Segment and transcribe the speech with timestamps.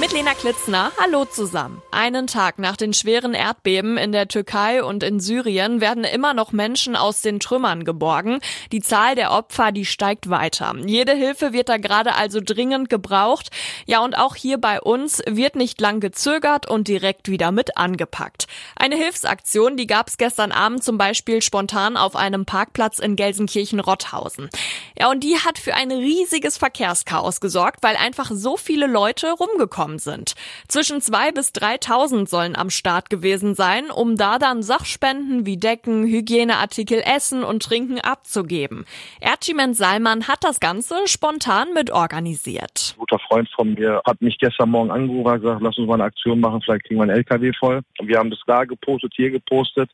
[0.00, 1.82] Mit Lena Klitzner, hallo zusammen.
[1.90, 6.52] Einen Tag nach den schweren Erdbeben in der Türkei und in Syrien werden immer noch
[6.52, 8.38] Menschen aus den Trümmern geborgen.
[8.70, 10.72] Die Zahl der Opfer, die steigt weiter.
[10.86, 13.48] Jede Hilfe wird da gerade also dringend gebraucht.
[13.86, 18.46] Ja, und auch hier bei uns wird nicht lang gezögert und direkt wieder mit angepackt.
[18.76, 24.48] Eine Hilfsaktion, die gab es gestern Abend zum Beispiel spontan auf einem Parkplatz in Gelsenkirchen-Rotthausen.
[24.98, 29.78] Ja, und die hat für ein riesiges Verkehrschaos gesorgt, weil einfach so viele Leute rumgekommen
[29.78, 30.34] gekommen sind.
[30.66, 36.04] Zwischen zwei bis 3.000 sollen am Start gewesen sein, um da dann Sachspenden wie Decken,
[36.04, 38.84] Hygieneartikel, Essen und Trinken abzugeben.
[39.20, 42.94] Erciment Salman hat das Ganze spontan mit organisiert.
[42.94, 45.94] Ein guter Freund von mir hat mich gestern Morgen angerufen und gesagt, lass uns mal
[45.94, 47.82] eine Aktion machen, vielleicht kriegen wir einen LKW voll.
[47.98, 49.90] Und wir haben das da gepostet, hier gepostet.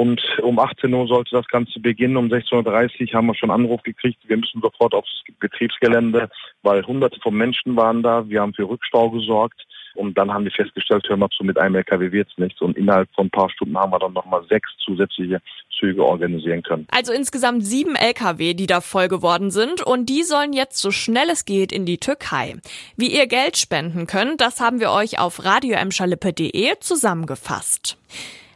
[0.00, 2.16] Und um 18 Uhr sollte das Ganze beginnen.
[2.16, 4.18] Um 16.30 Uhr haben wir schon Anruf gekriegt.
[4.26, 6.30] Wir müssen sofort aufs Betriebsgelände,
[6.62, 8.26] weil hunderte von Menschen waren da.
[8.26, 9.60] Wir haben für Rückstau gesorgt.
[9.94, 12.62] Und dann haben wir festgestellt, hör mal zu, mit einem LKW wird's nichts.
[12.62, 15.42] Und innerhalb von ein paar Stunden haben wir dann nochmal sechs zusätzliche
[15.78, 16.86] Züge organisieren können.
[16.90, 19.82] Also insgesamt sieben LKW, die da voll geworden sind.
[19.82, 22.54] Und die sollen jetzt so schnell es geht in die Türkei.
[22.96, 27.98] Wie ihr Geld spenden könnt, das haben wir euch auf radioemschalippe.de zusammengefasst.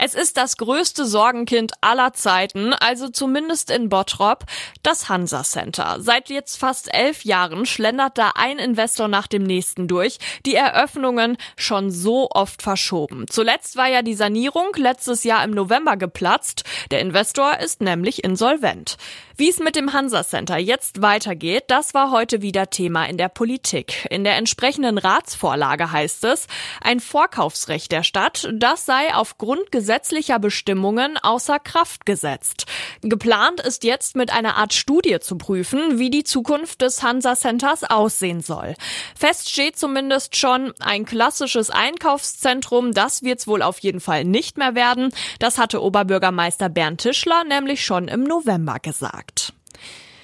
[0.00, 4.44] Es ist das größte Sorgenkind aller Zeiten, also zumindest in Bottrop,
[4.84, 5.96] das Hansa Center.
[5.98, 10.18] Seit jetzt fast elf Jahren schlendert da ein Investor nach dem nächsten durch.
[10.46, 13.26] Die Eröffnungen schon so oft verschoben.
[13.28, 16.62] Zuletzt war ja die Sanierung letztes Jahr im November geplatzt.
[16.92, 18.98] Der Investor ist nämlich insolvent.
[19.36, 23.28] Wie es mit dem Hansa Center jetzt weitergeht, das war heute wieder Thema in der
[23.28, 24.04] Politik.
[24.10, 26.48] In der entsprechenden Ratsvorlage heißt es,
[26.80, 32.66] ein Vorkaufsrecht der Stadt, das sei aufgrund gesetzlicher Bestimmungen außer Kraft gesetzt.
[33.00, 37.84] Geplant ist jetzt mit einer Art Studie zu prüfen, wie die Zukunft des Hansa Centers
[37.84, 38.74] aussehen soll.
[39.16, 44.74] Fest steht zumindest schon, ein klassisches Einkaufszentrum, das wird's wohl auf jeden Fall nicht mehr
[44.74, 45.08] werden.
[45.38, 49.54] Das hatte Oberbürgermeister Bernd Tischler nämlich schon im November gesagt.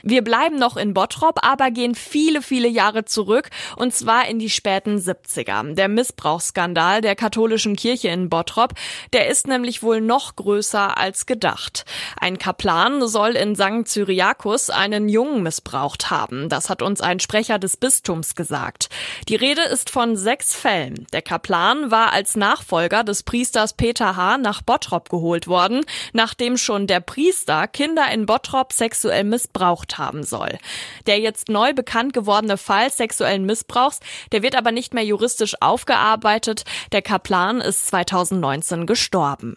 [0.06, 4.50] Wir bleiben noch in Bottrop, aber gehen viele, viele Jahre zurück und zwar in die
[4.50, 5.74] späten 70er.
[5.74, 8.74] Der Missbrauchsskandal der katholischen Kirche in Bottrop,
[9.14, 11.86] der ist nämlich wohl noch größer als gedacht.
[12.20, 13.88] Ein Kaplan soll in St.
[13.88, 16.50] Cyriakus einen Jungen missbraucht haben.
[16.50, 18.90] Das hat uns ein Sprecher des Bistums gesagt.
[19.30, 21.06] Die Rede ist von sechs Fällen.
[21.14, 24.36] Der Kaplan war als Nachfolger des Priesters Peter H.
[24.36, 25.80] nach Bottrop geholt worden,
[26.12, 30.58] nachdem schon der Priester Kinder in Bottrop sexuell missbraucht haben soll.
[31.06, 34.00] Der jetzt neu bekannt gewordene Fall sexuellen Missbrauchs,
[34.32, 36.64] der wird aber nicht mehr juristisch aufgearbeitet.
[36.92, 39.56] Der Kaplan ist 2019 gestorben.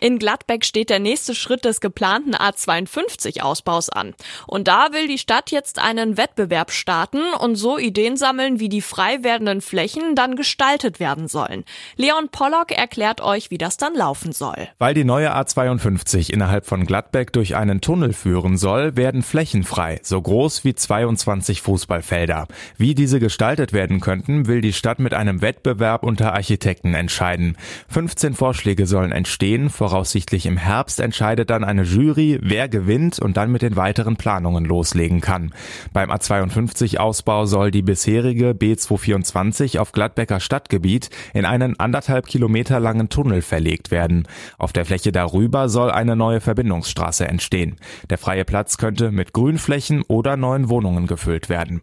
[0.00, 4.14] In Gladbeck steht der nächste Schritt des geplanten A52-Ausbaus an.
[4.46, 8.82] Und da will die Stadt jetzt einen Wettbewerb starten und so Ideen sammeln, wie die
[8.82, 11.64] frei werdenden Flächen dann gestaltet werden sollen.
[11.96, 14.68] Leon Pollock erklärt euch, wie das dann laufen soll.
[14.78, 20.00] Weil die neue A52 innerhalb von Gladbeck durch einen Tunnel führen soll, werden Flächen frei,
[20.02, 22.46] so groß wie 22 Fußballfelder.
[22.76, 27.56] Wie diese gestaltet werden könnten, will die Stadt mit einem Wettbewerb unter Architekten entscheiden.
[27.88, 33.50] 15 Vorschläge sollen entstehen, Voraussichtlich im Herbst entscheidet dann eine Jury, wer gewinnt und dann
[33.50, 35.52] mit den weiteren Planungen loslegen kann.
[35.92, 43.42] Beim A52-Ausbau soll die bisherige B224 auf Gladbecker Stadtgebiet in einen anderthalb Kilometer langen Tunnel
[43.42, 44.28] verlegt werden.
[44.56, 47.74] Auf der Fläche darüber soll eine neue Verbindungsstraße entstehen.
[48.10, 51.82] Der freie Platz könnte mit Grünflächen oder neuen Wohnungen gefüllt werden.